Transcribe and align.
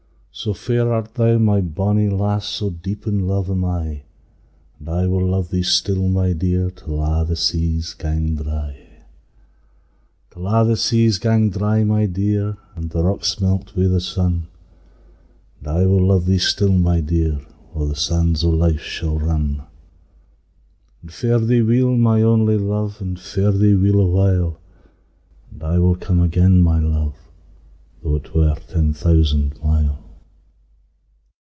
As 0.43 0.57
fair 0.57 0.91
art 0.91 1.15
thou, 1.15 1.37
my 1.37 1.59
bonnie 1.59 2.09
lass, 2.09 2.49
5 2.51 2.55
So 2.57 2.69
deep 2.71 3.05
in 3.05 3.27
luve 3.27 3.49
am 3.49 3.65
I: 3.65 4.03
And 4.79 4.89
I 4.89 5.05
will 5.05 5.21
luve 5.21 5.49
thee 5.49 5.61
still, 5.61 6.07
my 6.07 6.31
dear, 6.31 6.71
Till 6.71 7.01
a' 7.03 7.25
the 7.25 7.35
seas 7.35 7.93
gang 7.93 8.35
dry: 8.37 8.75
Till 10.31 10.47
a' 10.47 10.65
the 10.65 10.77
seas 10.77 11.19
gang 11.19 11.49
dry, 11.49 11.83
my 11.83 12.05
dear, 12.05 12.57
And 12.75 12.89
the 12.89 13.03
rocks 13.03 13.39
melt 13.41 13.75
wi' 13.75 13.87
the 13.87 13.99
sun; 13.99 14.47
10 15.65 15.75
I 15.75 15.85
will 15.85 15.99
luve 16.01 16.25
thee 16.25 16.39
still, 16.39 16.73
my 16.73 17.01
dear, 17.01 17.41
While 17.73 17.87
the 17.89 17.95
sands 17.95 18.43
o' 18.43 18.49
life 18.49 18.81
shall 18.81 19.19
run. 19.19 19.63
And 21.01 21.11
fare 21.13 21.39
thee 21.39 21.61
weel, 21.61 21.97
my 21.97 22.21
only 22.23 22.57
Luve, 22.57 22.99
And 23.01 23.19
fare 23.19 23.51
thee 23.51 23.75
weel 23.75 23.99
a 23.99 24.07
while! 24.07 24.57
And 25.51 25.61
I 25.61 25.77
will 25.77 25.95
come 25.95 26.21
again, 26.21 26.61
my 26.61 26.79
Luve, 26.79 27.15
15 28.01 28.03
Tho' 28.03 28.15
it 28.15 28.33
were 28.33 28.55
ten 28.69 28.93
thousand 28.93 29.61
mile. 29.61 29.99